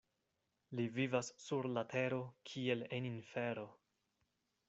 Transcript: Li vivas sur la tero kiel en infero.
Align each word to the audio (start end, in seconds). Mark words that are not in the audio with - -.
Li 0.79 0.85
vivas 0.95 1.29
sur 1.43 1.67
la 1.75 1.83
tero 1.91 2.21
kiel 2.51 2.83
en 2.99 3.07
infero. 3.13 3.67